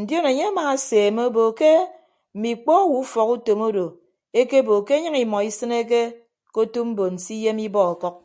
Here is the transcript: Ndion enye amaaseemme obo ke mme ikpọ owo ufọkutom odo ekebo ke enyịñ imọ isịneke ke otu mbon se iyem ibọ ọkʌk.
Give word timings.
Ndion 0.00 0.24
enye 0.30 0.44
amaaseemme 0.50 1.22
obo 1.28 1.42
ke 1.58 1.70
mme 2.34 2.48
ikpọ 2.54 2.72
owo 2.82 2.96
ufọkutom 3.02 3.60
odo 3.68 3.86
ekebo 4.40 4.74
ke 4.86 4.92
enyịñ 4.96 5.16
imọ 5.24 5.38
isịneke 5.48 6.00
ke 6.52 6.58
otu 6.62 6.80
mbon 6.88 7.14
se 7.24 7.32
iyem 7.38 7.58
ibọ 7.66 7.80
ọkʌk. 7.92 8.16